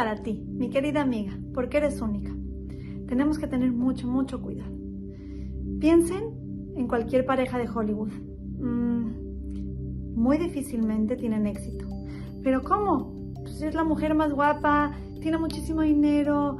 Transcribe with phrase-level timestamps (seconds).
[0.00, 2.34] para ti, mi querida amiga, porque eres única.
[3.06, 4.72] Tenemos que tener mucho, mucho cuidado.
[5.78, 8.10] Piensen en cualquier pareja de Hollywood.
[8.60, 11.84] Mm, muy difícilmente tienen éxito.
[12.42, 13.12] ¿Pero cómo?
[13.42, 16.56] Pues es la mujer más guapa, tiene muchísimo dinero,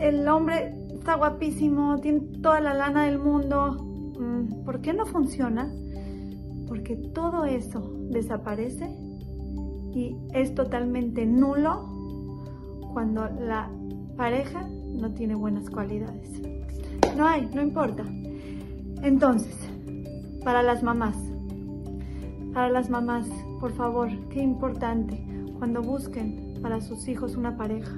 [0.00, 3.76] el hombre está guapísimo, tiene toda la lana del mundo.
[4.18, 5.70] Mm, ¿Por qué no funciona?
[6.66, 8.88] Porque todo eso desaparece
[9.92, 11.97] y es totalmente nulo
[12.92, 13.70] cuando la
[14.16, 16.40] pareja no tiene buenas cualidades.
[17.16, 18.04] No hay, no importa.
[19.02, 19.56] Entonces,
[20.44, 21.16] para las mamás,
[22.52, 23.28] para las mamás,
[23.60, 25.22] por favor, qué importante
[25.58, 27.96] cuando busquen para sus hijos una pareja.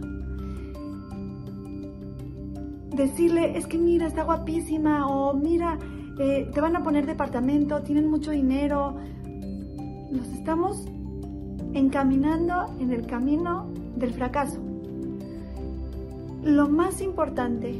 [2.94, 5.78] Decirle, es que mira, está guapísima o mira,
[6.18, 8.96] eh, te van a poner departamento, tienen mucho dinero.
[10.10, 10.86] Nos estamos
[11.72, 14.69] encaminando en el camino del fracaso.
[16.42, 17.74] Lo más importante,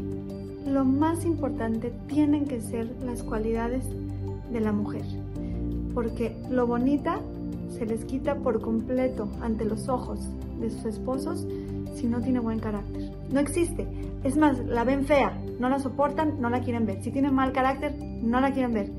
[0.67, 3.85] lo más importante tienen que ser las cualidades
[4.53, 5.05] de la mujer,
[5.95, 7.21] porque lo bonita
[7.71, 10.21] se les quita por completo ante los ojos
[10.61, 11.47] de sus esposos
[11.95, 13.11] si no tiene buen carácter.
[13.33, 13.87] No existe.
[14.25, 17.03] Es más, la ven fea, no la soportan, no la quieren ver.
[17.03, 18.93] Si tiene mal carácter, no la quieren ver.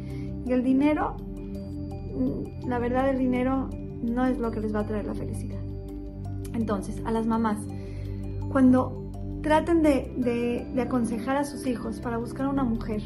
[0.46, 3.70] Y el dinero, mm, la verdad el dinero
[4.02, 5.62] no es lo que les va a traer la felicidad.
[6.54, 7.60] Entonces, a las mamás,
[8.52, 9.01] cuando
[9.42, 10.14] traten de,
[10.74, 13.02] de, aconsejar a sus hijos para buscar una mujer,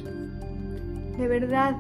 [1.18, 1.76] de verdad,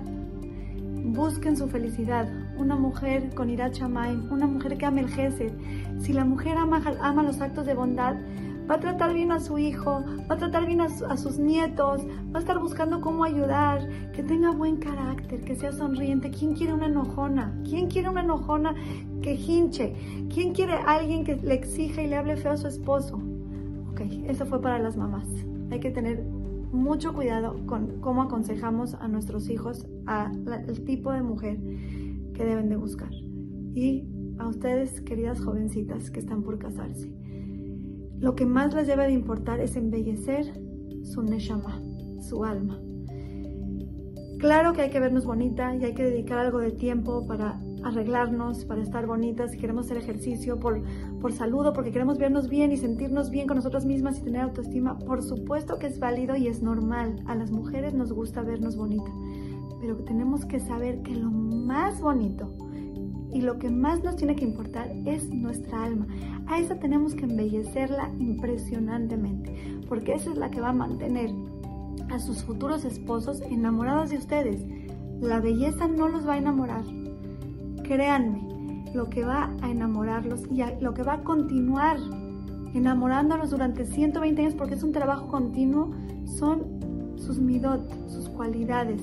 [1.13, 2.27] busquen su felicidad.
[2.57, 5.51] Una mujer con irachamay, una mujer que ame el gesed.
[5.99, 8.15] Si la mujer ama, ama los actos de bondad,
[8.69, 12.01] va a tratar bien a su hijo, va a tratar bien a, sus nietos,
[12.33, 16.31] va a estar buscando cómo ayudar, que tenga buen carácter, que sea sonriente.
[16.31, 17.53] ¿Quién quiere una enojona?
[17.63, 18.73] ¿Quién quiere una enojona
[19.21, 19.93] que hinche?
[20.33, 23.34] ¿Quién quiere a alguien que le exija y le hable feo a su esposo?
[24.27, 25.27] Eso fue para las mamás.
[25.71, 31.57] Hay que tener mucho cuidado con cómo aconsejamos a nuestros hijos al tipo de mujer
[32.33, 33.11] que deben de buscar.
[33.73, 34.07] Y
[34.37, 37.13] a ustedes, queridas jovencitas que están por casarse
[38.19, 40.53] lo que más les debe de importar es embellecer
[41.03, 41.81] su neshama,
[42.21, 42.81] su alma.
[44.39, 48.65] Claro que hay que vernos bonita y hay que dedicar algo de tiempo para arreglarnos,
[48.65, 50.81] para estar bonitas, si queremos hacer ejercicio por,
[51.21, 54.97] por salud porque queremos vernos bien y sentirnos bien con nosotras mismas y tener autoestima,
[54.97, 57.23] por supuesto que es válido y es normal.
[57.27, 59.11] A las mujeres nos gusta vernos bonita,
[59.79, 62.51] pero tenemos que saber que lo más bonito
[63.31, 66.07] y lo que más nos tiene que importar es nuestra alma.
[66.47, 69.53] A esa tenemos que embellecerla impresionantemente,
[69.87, 71.29] porque esa es la que va a mantener
[72.09, 74.65] a sus futuros esposos enamorados de ustedes.
[75.21, 76.83] La belleza no los va a enamorar.
[77.87, 81.97] Créanme, lo que va a enamorarlos y lo que va a continuar
[82.73, 85.91] enamorándolos durante 120 años, porque es un trabajo continuo,
[86.25, 86.63] son
[87.17, 89.01] sus midot, sus cualidades,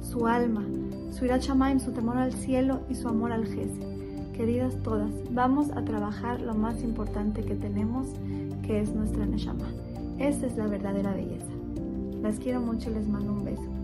[0.00, 0.64] su alma,
[1.10, 3.84] su irachamaim, su temor al cielo y su amor al Jesús.
[4.34, 8.08] Queridas todas, vamos a trabajar lo más importante que tenemos,
[8.62, 9.68] que es nuestra Neshama.
[10.18, 11.52] Esa es la verdadera belleza.
[12.20, 13.83] Las quiero mucho y les mando un beso.